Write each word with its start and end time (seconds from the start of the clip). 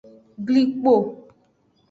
Glikpo. 0.45 0.95